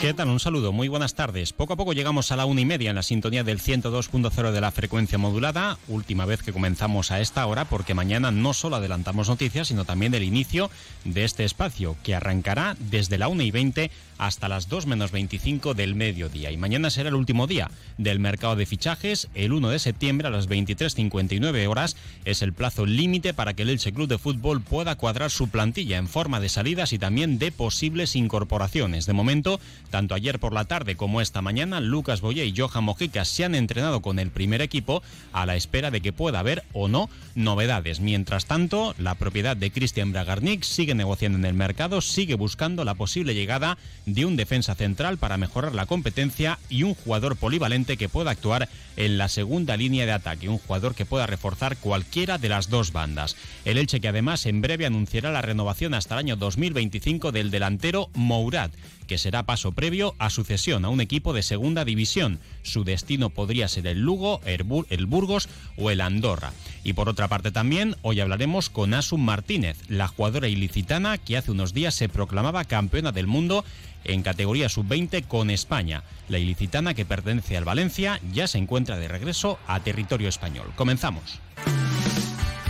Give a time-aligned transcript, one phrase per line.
[0.00, 0.28] ¿Qué tal?
[0.28, 1.54] Un saludo, muy buenas tardes.
[1.54, 4.60] Poco a poco llegamos a la una y media en la sintonía del 102.0 de
[4.60, 9.30] la frecuencia modulada, última vez que comenzamos a esta hora porque mañana no solo adelantamos
[9.30, 10.70] noticias, sino también el inicio
[11.04, 15.74] de este espacio que arrancará desde la una y 20 hasta las 2 menos 25
[15.74, 16.50] del mediodía.
[16.50, 19.28] Y mañana será el último día del mercado de fichajes.
[19.34, 23.70] El 1 de septiembre a las 23.59 horas es el plazo límite para que el
[23.70, 27.52] Elche Club de Fútbol pueda cuadrar su plantilla en forma de salidas y también de
[27.52, 29.06] posibles incorporaciones.
[29.06, 29.60] De momento,
[29.94, 33.54] tanto ayer por la tarde como esta mañana, Lucas Boye y Johan Mojica se han
[33.54, 38.00] entrenado con el primer equipo a la espera de que pueda haber o no novedades.
[38.00, 42.96] Mientras tanto, la propiedad de Cristian Bragarnik sigue negociando en el mercado, sigue buscando la
[42.96, 48.08] posible llegada de un defensa central para mejorar la competencia y un jugador polivalente que
[48.08, 52.48] pueda actuar en la segunda línea de ataque, un jugador que pueda reforzar cualquiera de
[52.48, 53.36] las dos bandas.
[53.64, 58.10] El Elche que además en breve anunciará la renovación hasta el año 2025 del delantero
[58.14, 58.70] Mourad,
[59.06, 62.40] que será paso previo a su cesión a un equipo de segunda división.
[62.62, 66.52] Su destino podría ser el Lugo, el Burgos o el Andorra.
[66.82, 71.50] Y por otra parte también, hoy hablaremos con Asun Martínez, la jugadora ilicitana que hace
[71.50, 73.64] unos días se proclamaba campeona del mundo
[74.04, 76.04] en categoría sub-20 con España.
[76.28, 80.72] La ilicitana que pertenece al Valencia ya se encuentra de regreso a territorio español.
[80.76, 81.40] Comenzamos.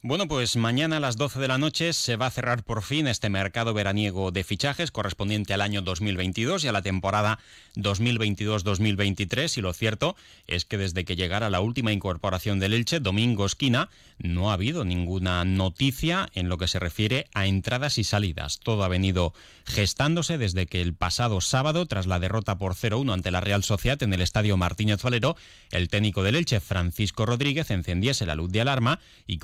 [0.00, 3.08] Bueno, pues mañana a las 12 de la noche se va a cerrar por fin
[3.08, 7.40] este mercado veraniego de fichajes correspondiente al año 2022 y a la temporada
[7.74, 10.14] 2022-2023 y lo cierto
[10.46, 14.84] es que desde que llegara la última incorporación del Elche, Domingo Esquina, no ha habido
[14.84, 18.60] ninguna noticia en lo que se refiere a entradas y salidas.
[18.60, 19.34] Todo ha venido
[19.64, 24.00] gestándose desde que el pasado sábado, tras la derrota por 0-1 ante la Real Sociedad
[24.04, 25.36] en el Estadio Martínez Valero,
[25.72, 29.38] el técnico del Elche, Francisco Rodríguez, encendiese la luz de alarma y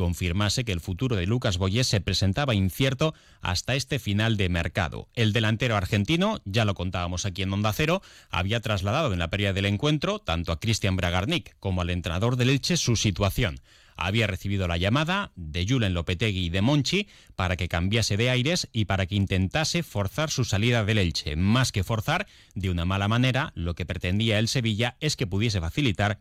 [0.45, 5.09] que el futuro de Lucas Boyés se presentaba incierto hasta este final de mercado.
[5.15, 9.55] El delantero argentino, ya lo contábamos aquí en Onda Cero, había trasladado en la pérdida
[9.55, 13.61] del encuentro tanto a Cristian Bragarnik como al entrenador del Elche su situación
[13.97, 18.69] había recibido la llamada de Julen Lopetegui y de Monchi para que cambiase de aires
[18.73, 21.37] y para que intentase forzar su salida del Elche.
[21.37, 25.61] Más que forzar, de una mala manera, lo que pretendía el Sevilla es que pudiese
[25.61, 26.19] facilitar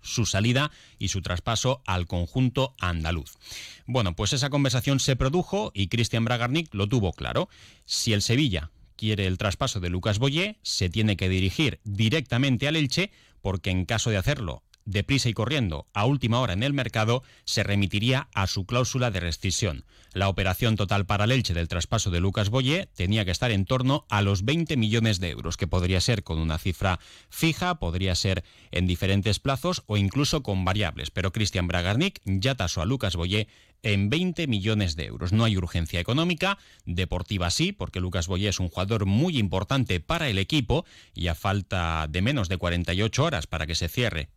[0.00, 3.36] su salida y su traspaso al conjunto andaluz.
[3.86, 7.48] Bueno, pues esa conversación se produjo y Cristian Bragarnik lo tuvo claro.
[7.84, 12.76] Si el Sevilla quiere el traspaso de Lucas Boyé, se tiene que dirigir directamente al
[12.76, 17.22] Elche, porque en caso de hacerlo deprisa y corriendo a última hora en el mercado,
[17.44, 19.84] se remitiría a su cláusula de rescisión.
[20.12, 23.64] La operación total para el Elche del traspaso de Lucas Boyé tenía que estar en
[23.64, 26.98] torno a los 20 millones de euros, que podría ser con una cifra
[27.28, 28.42] fija, podría ser
[28.72, 31.10] en diferentes plazos o incluso con variables.
[31.10, 33.46] Pero Cristian Bragarnik ya tasó a Lucas Boyé
[33.82, 35.32] en 20 millones de euros.
[35.32, 40.28] No hay urgencia económica, deportiva sí, porque Lucas Boyé es un jugador muy importante para
[40.28, 44.28] el equipo y a falta de menos de 48 horas para que se cierre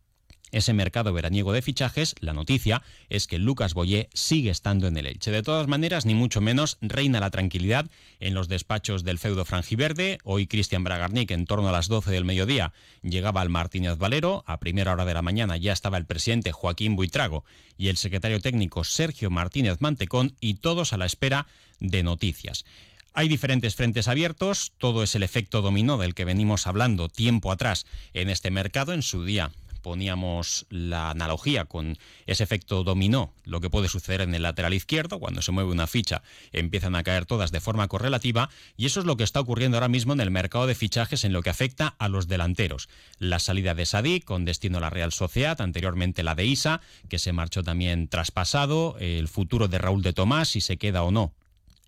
[0.54, 5.06] ese mercado veraniego de fichajes, la noticia es que Lucas Boyé sigue estando en el
[5.06, 5.32] Elche.
[5.32, 10.18] De todas maneras, ni mucho menos reina la tranquilidad en los despachos del feudo franjiverde.
[10.22, 12.72] Hoy Cristian Bragarnik, en torno a las 12 del mediodía,
[13.02, 14.44] llegaba al Martínez Valero.
[14.46, 17.44] A primera hora de la mañana ya estaba el presidente Joaquín Buitrago
[17.76, 21.48] y el secretario técnico Sergio Martínez Mantecón y todos a la espera
[21.80, 22.64] de noticias.
[23.12, 27.86] Hay diferentes frentes abiertos, todo es el efecto dominó del que venimos hablando tiempo atrás
[28.12, 29.52] en este mercado en su día
[29.84, 35.20] poníamos la analogía con ese efecto dominó, lo que puede suceder en el lateral izquierdo,
[35.20, 36.22] cuando se mueve una ficha
[36.52, 38.48] empiezan a caer todas de forma correlativa,
[38.78, 41.34] y eso es lo que está ocurriendo ahora mismo en el mercado de fichajes en
[41.34, 42.88] lo que afecta a los delanteros.
[43.18, 47.18] La salida de Sadik con destino a la Real Sociedad, anteriormente la de Isa, que
[47.18, 51.34] se marchó también traspasado, el futuro de Raúl de Tomás, si se queda o no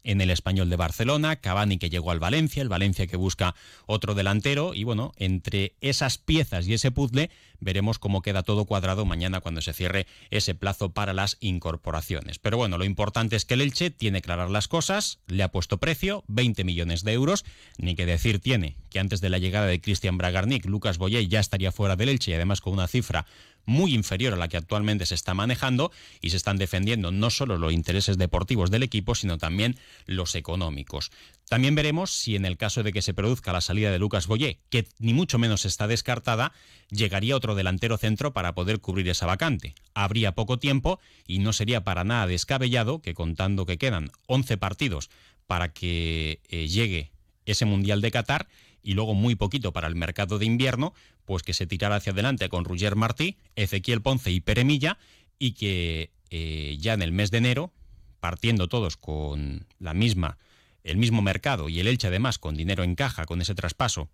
[0.06, 3.54] en el español de Barcelona, Cavani que llegó al Valencia, el Valencia que busca
[3.86, 9.04] otro delantero y bueno, entre esas piezas y ese puzzle veremos cómo queda todo cuadrado
[9.04, 12.38] mañana cuando se cierre ese plazo para las incorporaciones.
[12.38, 15.78] Pero bueno, lo importante es que el Elche tiene claras las cosas, le ha puesto
[15.78, 17.44] precio, 20 millones de euros,
[17.76, 21.40] ni que decir tiene que antes de la llegada de Cristian Bragarnik, Lucas Boyé ya
[21.40, 23.26] estaría fuera del Elche y además con una cifra
[23.66, 27.58] muy inferior a la que actualmente se está manejando y se están defendiendo no solo
[27.58, 29.76] los intereses deportivos del equipo, sino también
[30.06, 31.10] los económicos.
[31.48, 34.58] También veremos si en el caso de que se produzca la salida de Lucas Boyé,
[34.70, 36.52] que ni mucho menos está descartada,
[36.90, 39.74] llegaría otro delantero centro para poder cubrir esa vacante.
[39.94, 45.10] Habría poco tiempo y no sería para nada descabellado que contando que quedan 11 partidos
[45.46, 47.12] para que eh, llegue
[47.44, 48.48] ese Mundial de Qatar
[48.86, 50.94] y luego muy poquito para el mercado de invierno,
[51.24, 54.96] pues que se tirara hacia adelante con Roger Martí, Ezequiel Ponce y Peremilla
[55.40, 57.72] y que eh, ya en el mes de enero,
[58.20, 60.38] partiendo todos con la misma,
[60.84, 64.08] el mismo mercado y el Elche además con dinero en caja con ese traspaso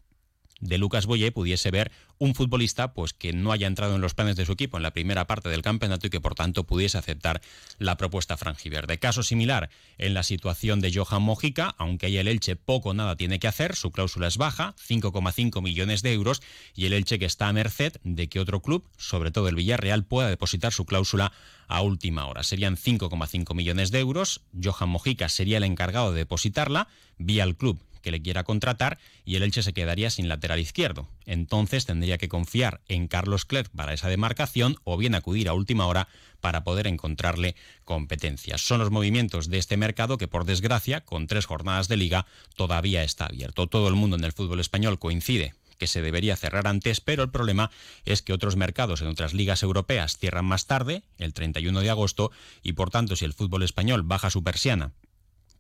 [0.60, 4.36] de Lucas Boyé pudiese ver un futbolista pues que no haya entrado en los planes
[4.36, 7.40] de su equipo en la primera parte del campeonato y que por tanto pudiese aceptar
[7.78, 8.98] la propuesta franjiverde.
[8.98, 13.16] Caso similar en la situación de Johan Mojica, aunque ahí el Elche poco o nada
[13.16, 16.42] tiene que hacer, su cláusula es baja, 5,5 millones de euros,
[16.76, 20.04] y el Elche que está a merced de que otro club, sobre todo el Villarreal,
[20.04, 21.32] pueda depositar su cláusula
[21.66, 22.44] a última hora.
[22.44, 26.86] Serían 5,5 millones de euros, Johan Mojica sería el encargado de depositarla,
[27.18, 31.08] vía el club que le quiera contratar y el Elche se quedaría sin lateral izquierdo.
[31.24, 35.86] Entonces tendría que confiar en Carlos Clerc para esa demarcación o bien acudir a última
[35.86, 36.08] hora
[36.40, 37.54] para poder encontrarle
[37.84, 38.60] competencias.
[38.60, 42.26] Son los movimientos de este mercado que por desgracia, con tres jornadas de liga,
[42.56, 43.68] todavía está abierto.
[43.68, 47.30] Todo el mundo en el fútbol español coincide que se debería cerrar antes, pero el
[47.30, 47.72] problema
[48.04, 52.30] es que otros mercados en otras ligas europeas cierran más tarde, el 31 de agosto,
[52.62, 54.92] y por tanto si el fútbol español baja su persiana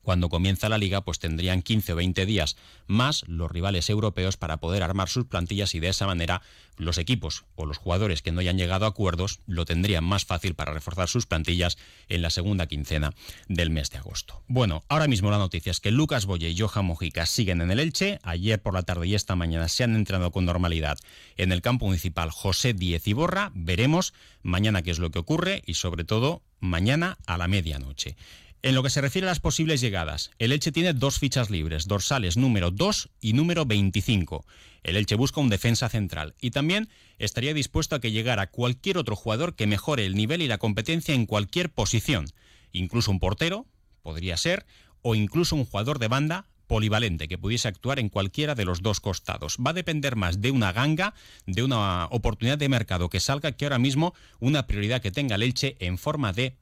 [0.02, 2.56] cuando comienza la liga, pues tendrían 15 o 20 días
[2.86, 6.42] más los rivales europeos para poder armar sus plantillas y de esa manera
[6.76, 10.54] los equipos o los jugadores que no hayan llegado a acuerdos lo tendrían más fácil
[10.54, 11.78] para reforzar sus plantillas
[12.08, 13.14] en la segunda quincena
[13.48, 14.42] del mes de agosto.
[14.48, 17.80] Bueno, ahora mismo la noticia es que Lucas Boye y Johan Mojica siguen en el
[17.80, 18.18] Elche.
[18.22, 20.98] Ayer por la tarde y esta mañana se han entrenado con normalidad
[21.36, 23.52] en el campo municipal José Díez Iborra.
[23.54, 28.16] Veremos mañana qué es lo que ocurre y sobre todo mañana a la medianoche.
[28.64, 31.88] En lo que se refiere a las posibles llegadas, el Elche tiene dos fichas libres,
[31.88, 34.46] dorsales número 2 y número 25.
[34.84, 36.88] El Elche busca un defensa central y también
[37.18, 41.12] estaría dispuesto a que llegara cualquier otro jugador que mejore el nivel y la competencia
[41.12, 42.26] en cualquier posición,
[42.70, 43.66] incluso un portero,
[44.00, 44.64] podría ser,
[45.00, 49.00] o incluso un jugador de banda polivalente que pudiese actuar en cualquiera de los dos
[49.00, 49.56] costados.
[49.58, 51.14] Va a depender más de una ganga,
[51.46, 55.42] de una oportunidad de mercado que salga que ahora mismo una prioridad que tenga el
[55.42, 56.54] Elche en forma de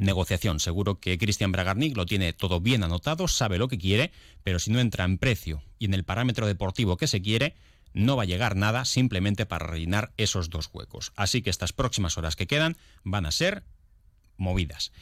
[0.00, 0.60] negociación.
[0.60, 4.10] Seguro que Cristian Bragarnik lo tiene todo bien anotado, sabe lo que quiere,
[4.42, 7.54] pero si no entra en precio y en el parámetro deportivo que se quiere,
[7.92, 11.12] no va a llegar nada simplemente para rellenar esos dos huecos.
[11.16, 13.64] Así que estas próximas horas que quedan van a ser
[14.36, 14.92] movidas.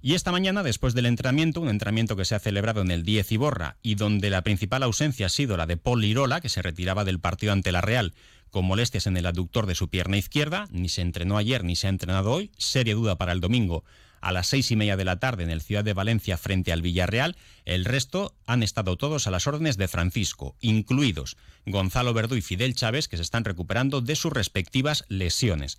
[0.00, 3.32] Y esta mañana, después del entrenamiento, un entrenamiento que se ha celebrado en el 10
[3.32, 7.04] Iborra y donde la principal ausencia ha sido la de Paul Lirola, que se retiraba
[7.04, 8.14] del partido ante la Real
[8.50, 11.86] con molestias en el aductor de su pierna izquierda, ni se entrenó ayer ni se
[11.86, 13.84] ha entrenado hoy, seria duda para el domingo
[14.20, 16.82] a las seis y media de la tarde en el Ciudad de Valencia frente al
[16.82, 17.36] Villarreal.
[17.64, 21.36] El resto han estado todos a las órdenes de Francisco, incluidos
[21.66, 25.78] Gonzalo Verdú y Fidel Chávez, que se están recuperando de sus respectivas lesiones.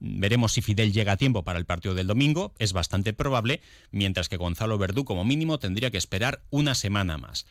[0.00, 4.28] Veremos si Fidel llega a tiempo para el partido del domingo, es bastante probable, mientras
[4.28, 7.46] que Gonzalo Verdú como mínimo tendría que esperar una semana más.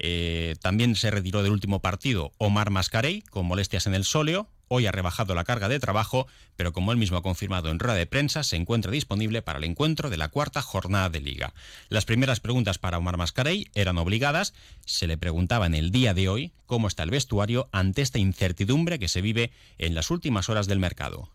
[0.00, 4.48] Eh, también se retiró del último partido Omar Mascarey con molestias en el sóleo.
[4.68, 7.96] Hoy ha rebajado la carga de trabajo, pero como él mismo ha confirmado en rueda
[7.96, 11.54] de prensa, se encuentra disponible para el encuentro de la cuarta jornada de liga.
[11.88, 14.54] Las primeras preguntas para Omar Mascarey eran obligadas.
[14.84, 18.98] Se le preguntaba en el día de hoy cómo está el vestuario ante esta incertidumbre
[18.98, 21.30] que se vive en las últimas horas del mercado.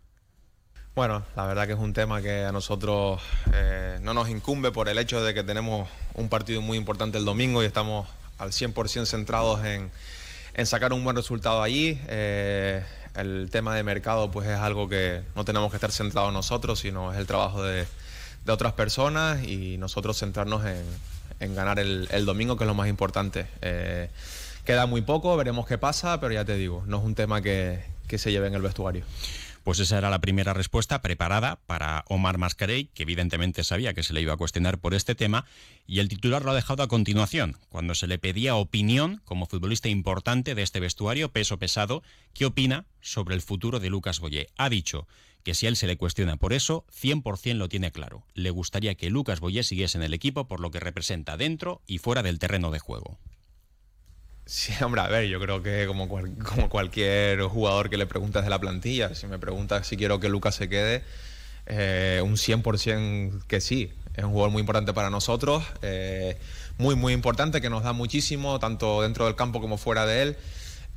[0.96, 3.20] Bueno, la verdad que es un tema que a nosotros
[3.52, 7.26] eh, no nos incumbe por el hecho de que tenemos un partido muy importante el
[7.26, 9.92] domingo y estamos al 100% centrados en,
[10.68, 12.00] sacar un buen resultado allí.
[12.08, 12.84] Eh,
[13.16, 17.12] el tema de mercado pues es algo que no tenemos que estar centrados nosotros, sino
[17.12, 17.86] es el trabajo de,
[18.48, 20.64] otras personas y nosotros centrarnos
[21.40, 23.48] en, ganar el, domingo, que es lo más importante.
[23.62, 24.10] Eh,
[24.66, 27.84] queda muy poco, veremos qué pasa, pero ya te digo, no es un tema que,
[28.08, 29.06] que se lleve en el vestuario.
[29.64, 34.14] Pues esa era la primera respuesta preparada para Omar Mascarey, que evidentemente sabía que se
[34.14, 35.46] le iba a cuestionar por este tema,
[35.88, 39.88] y el titular lo ha dejado a continuación, cuando se le pedía opinión como futbolista
[39.88, 42.04] importante de este vestuario peso pesado,
[42.34, 44.50] ¿qué opina sobre el futuro de Lucas Boyé?
[44.58, 45.08] Ha dicho
[45.44, 48.26] que si él se le cuestiona por eso, 100% lo tiene claro.
[48.34, 52.00] Le gustaría que Lucas Boyé siguiese en el equipo por lo que representa dentro y
[52.00, 53.20] fuera del terreno de juego.
[54.46, 58.50] Sí, hombre, a ver, yo creo que como, como cualquier jugador que le preguntas de
[58.50, 61.04] la plantilla, si me preguntas si quiero que Lucas se quede,
[61.66, 63.94] eh, un 100% que sí.
[64.16, 66.38] Es un jugador muy importante para nosotros, eh,
[66.78, 70.38] muy, muy importante, que nos da muchísimo, tanto dentro del campo como fuera de él.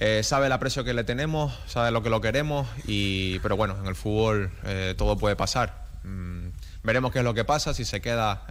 [0.01, 3.77] Eh, sabe el aprecio que le tenemos, sabe lo que lo queremos, y, pero bueno,
[3.79, 4.51] en el fútbol
[4.99, 5.87] todo puede pasar.
[6.05, 6.49] Mm,
[6.83, 8.47] veremos qué es lo que pasa, si se queda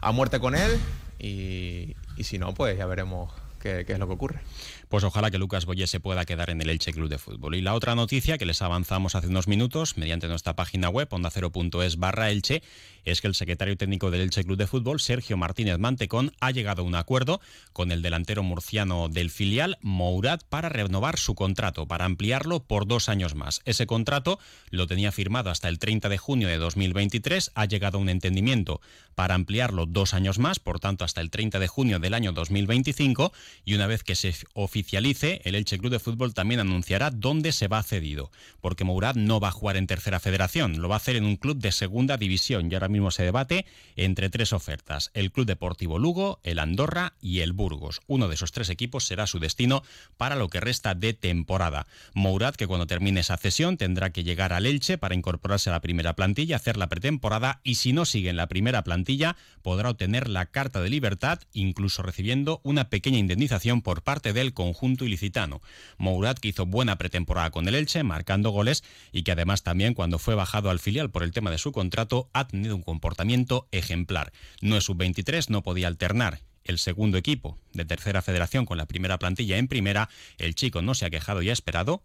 [0.00, 0.80] a muerte con él,
[1.20, 3.30] y, y si no, pues ya veremos
[3.64, 4.40] es lo que ocurre.
[4.88, 7.54] Pues ojalá que Lucas Boyé se pueda quedar en el Elche Club de Fútbol.
[7.54, 11.98] Y la otra noticia que les avanzamos hace unos minutos mediante nuestra página web ondacero.es
[11.98, 12.62] barra Elche
[13.10, 16.82] es que el secretario técnico del Elche Club de Fútbol, Sergio Martínez Mantecón, ha llegado
[16.82, 17.40] a un acuerdo
[17.72, 23.08] con el delantero murciano del filial, Mourad, para renovar su contrato, para ampliarlo por dos
[23.08, 23.60] años más.
[23.64, 24.38] Ese contrato
[24.70, 28.80] lo tenía firmado hasta el 30 de junio de 2023, ha llegado a un entendimiento
[29.14, 33.32] para ampliarlo dos años más, por tanto hasta el 30 de junio del año 2025,
[33.64, 37.68] y una vez que se oficialice, el Elche Club de Fútbol también anunciará dónde se
[37.68, 41.16] va cedido, porque Mourad no va a jugar en tercera federación, lo va a hacer
[41.16, 45.46] en un club de segunda división ahora mismo se debate entre tres ofertas, el Club
[45.46, 48.00] Deportivo Lugo, el Andorra y el Burgos.
[48.06, 49.82] Uno de esos tres equipos será su destino
[50.16, 51.86] para lo que resta de temporada.
[52.14, 55.80] Mourad, que cuando termine esa cesión tendrá que llegar al Elche para incorporarse a la
[55.80, 60.28] primera plantilla, hacer la pretemporada y si no sigue en la primera plantilla podrá obtener
[60.28, 65.60] la carta de libertad, incluso recibiendo una pequeña indemnización por parte del conjunto ilicitano.
[65.96, 70.18] Mourad que hizo buena pretemporada con el Elche, marcando goles y que además también cuando
[70.18, 74.32] fue bajado al filial por el tema de su contrato ha tenido un comportamiento ejemplar.
[74.62, 79.18] No es sub-23, no podía alternar el segundo equipo de tercera federación con la primera
[79.18, 82.02] plantilla en primera, el chico no se ha quejado y ha esperado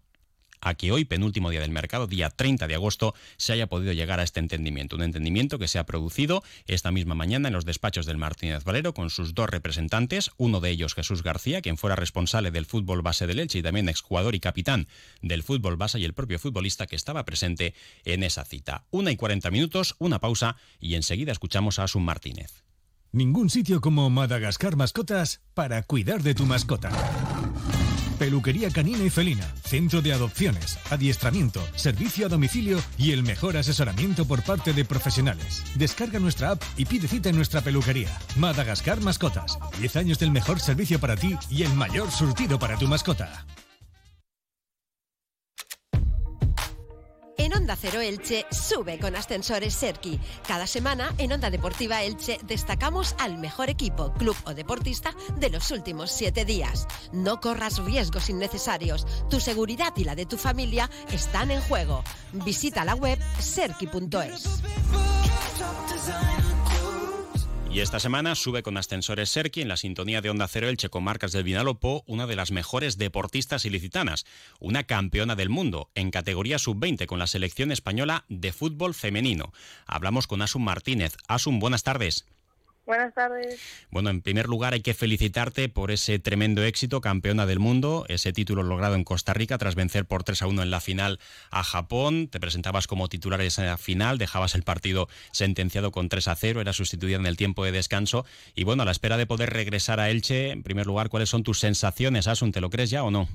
[0.64, 4.18] a que hoy, penúltimo día del mercado, día 30 de agosto, se haya podido llegar
[4.18, 4.96] a este entendimiento.
[4.96, 8.94] Un entendimiento que se ha producido esta misma mañana en los despachos del Martínez Valero
[8.94, 13.26] con sus dos representantes, uno de ellos Jesús García, quien fuera responsable del fútbol base
[13.26, 14.88] del Elche y también exjugador y capitán
[15.22, 18.86] del fútbol base y el propio futbolista que estaba presente en esa cita.
[18.90, 22.64] Una y cuarenta minutos, una pausa y enseguida escuchamos a Asun Martínez.
[23.12, 26.90] Ningún sitio como Madagascar Mascotas para cuidar de tu mascota.
[28.24, 34.24] Peluquería canina y felina, centro de adopciones, adiestramiento, servicio a domicilio y el mejor asesoramiento
[34.24, 35.62] por parte de profesionales.
[35.74, 38.08] Descarga nuestra app y pide cita en nuestra peluquería.
[38.36, 39.58] Madagascar Mascotas.
[39.78, 43.44] 10 años del mejor servicio para ti y el mayor surtido para tu mascota.
[47.54, 50.18] Onda Cero Elche sube con ascensores Serki.
[50.46, 55.70] Cada semana en Onda Deportiva Elche destacamos al mejor equipo, club o deportista de los
[55.70, 56.86] últimos siete días.
[57.12, 59.06] No corras riesgos innecesarios.
[59.30, 62.02] Tu seguridad y la de tu familia están en juego.
[62.32, 64.62] Visita la web serki.es.
[67.74, 71.02] Y esta semana sube con ascensores Serki en la sintonía de Onda Cero Elche con
[71.02, 74.26] marcas del Vinalopó, una de las mejores deportistas ilicitanas,
[74.60, 79.52] una campeona del mundo en categoría sub-20 con la selección española de fútbol femenino.
[79.86, 81.16] Hablamos con Asun Martínez.
[81.26, 82.26] Asun, buenas tardes.
[82.86, 83.86] Buenas tardes.
[83.90, 88.34] Bueno, en primer lugar hay que felicitarte por ese tremendo éxito, campeona del mundo, ese
[88.34, 91.18] título logrado en Costa Rica tras vencer por 3 a 1 en la final
[91.50, 92.28] a Japón.
[92.28, 96.60] Te presentabas como titular en esa final, dejabas el partido sentenciado con 3 a 0,
[96.60, 98.26] era sustituida en el tiempo de descanso.
[98.54, 101.42] Y bueno, a la espera de poder regresar a Elche, en primer lugar, ¿cuáles son
[101.42, 102.52] tus sensaciones, Asun?
[102.52, 103.28] ¿Te lo crees ya o no?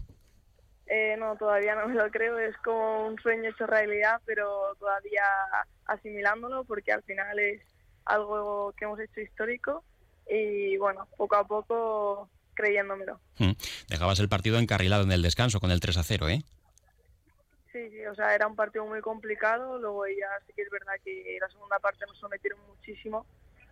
[0.85, 5.23] Eh, no, todavía no me lo creo, es como un sueño hecho realidad, pero todavía
[5.85, 7.61] asimilándolo porque al final es
[8.09, 9.83] algo que hemos hecho histórico
[10.29, 13.19] y bueno, poco a poco creyéndomelo.
[13.37, 13.51] Hmm.
[13.87, 16.43] Dejabas el partido encarrilado en el descanso con el 3 a 0, ¿eh?
[17.71, 20.93] Sí, sí, o sea, era un partido muy complicado, luego ya sí que es verdad
[21.05, 23.25] que la segunda parte nos sometieron muchísimo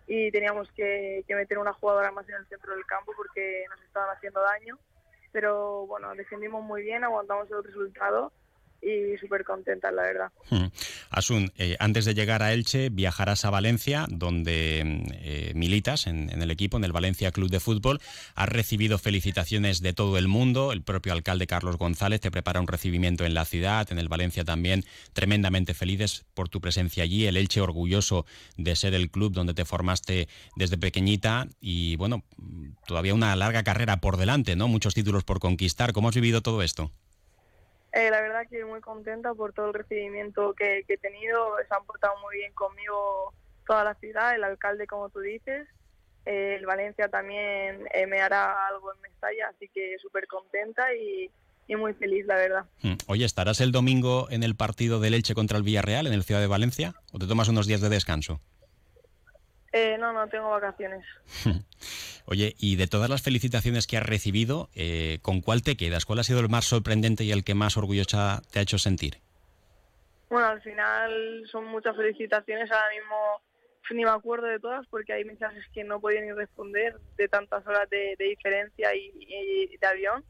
[0.06, 3.80] y teníamos que, que meter una jugadora más en el centro del campo porque nos
[3.82, 4.78] estaban haciendo daño,
[5.32, 8.32] pero bueno, defendimos muy bien, aguantamos el resultado
[8.80, 10.32] y súper contenta, la verdad.
[11.18, 16.50] Asun, eh, antes de llegar a Elche, viajarás a Valencia, donde eh, militas en, el
[16.50, 18.00] equipo, en el Valencia Club de Fútbol.
[18.34, 20.72] Has recibido felicitaciones de todo el mundo.
[20.72, 24.44] El propio alcalde Carlos González te prepara un recibimiento en la ciudad, en el Valencia
[24.44, 24.84] también.
[25.12, 27.26] Tremendamente felices por tu presencia allí.
[27.26, 28.24] El Elche orgulloso
[28.56, 31.48] de ser el club donde te formaste desde pequeñita.
[31.60, 32.24] Y bueno,
[32.86, 34.68] todavía una larga carrera por delante, ¿no?
[34.68, 35.92] Muchos títulos por conquistar.
[35.92, 36.92] ¿Cómo has vivido todo esto?
[37.92, 41.56] Eh, la verdad que muy contenta por todo el recibimiento que, que he tenido.
[41.66, 43.32] Se han portado muy bien conmigo
[43.66, 45.68] toda la ciudad, el alcalde, como tú dices.
[46.26, 51.30] Eh, el Valencia también eh, me hará algo en Mestalla, así que súper contenta y,
[51.66, 52.64] y muy feliz, la verdad.
[52.82, 52.94] Mm.
[53.06, 56.40] Oye, ¿estarás el domingo en el partido del Elche contra el Villarreal en el Ciudad
[56.40, 58.40] de Valencia o te tomas unos días de descanso?
[59.72, 61.04] Eh, no, no tengo vacaciones.
[62.30, 66.04] Oye, y de todas las felicitaciones que has recibido, eh, ¿con cuál te quedas?
[66.04, 69.14] ¿Cuál ha sido el más sorprendente y el que más orgullosa te ha hecho sentir?
[70.28, 72.70] Bueno, al final son muchas felicitaciones.
[72.70, 73.40] Ahora mismo
[73.94, 77.66] ni me acuerdo de todas porque hay mensajes que no podía ni responder de tantas
[77.66, 80.22] horas de, diferencia y, y de avión.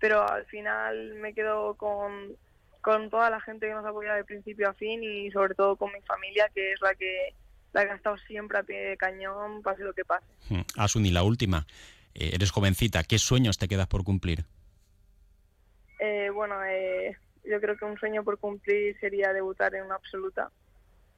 [0.00, 2.38] Pero al final me quedo con,
[2.80, 5.92] con toda la gente que nos apoya de principio a fin y sobre todo con
[5.92, 7.34] mi familia, que es la que
[7.74, 10.24] la que ha estado siempre a pie de cañón, pase lo que pase.
[10.48, 10.60] Mm.
[10.76, 11.66] Asun, y la última,
[12.14, 14.44] eh, eres jovencita, ¿qué sueños te quedas por cumplir?
[15.98, 20.50] Eh, bueno, eh, yo creo que un sueño por cumplir sería debutar en una absoluta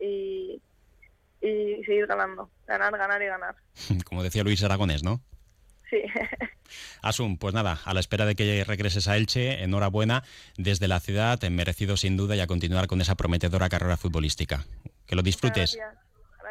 [0.00, 0.60] y,
[1.42, 3.54] y seguir ganando, ganar, ganar y ganar.
[4.04, 5.20] Como decía Luis Aragonés, ¿no?
[5.90, 6.02] Sí.
[7.02, 10.24] Asun, pues nada, a la espera de que regreses a Elche, enhorabuena
[10.56, 14.64] desde la ciudad, merecido sin duda y a continuar con esa prometedora carrera futbolística.
[15.06, 15.76] Que lo disfrutes.
[15.76, 16.05] Gracias.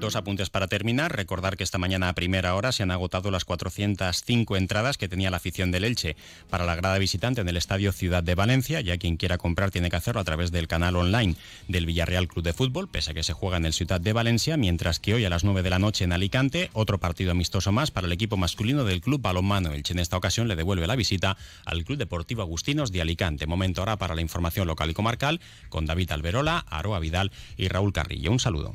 [0.00, 1.14] Dos apuntes para terminar.
[1.14, 5.30] Recordar que esta mañana a primera hora se han agotado las 405 entradas que tenía
[5.30, 6.16] la afición del Elche
[6.48, 8.80] para la grada visitante en el Estadio Ciudad de Valencia.
[8.80, 11.36] Ya quien quiera comprar tiene que hacerlo a través del canal online
[11.68, 14.56] del Villarreal Club de Fútbol, pese a que se juega en el Ciudad de Valencia,
[14.56, 17.90] mientras que hoy a las 9 de la noche en Alicante, otro partido amistoso más
[17.90, 19.92] para el equipo masculino del Club Balonmano Elche.
[19.92, 23.46] En esta ocasión le devuelve la visita al Club Deportivo Agustinos de Alicante.
[23.46, 27.92] Momento ahora para la información local y comarcal con David Alberola, Aroa Vidal y Raúl
[27.92, 28.32] Carrillo.
[28.32, 28.74] Un saludo.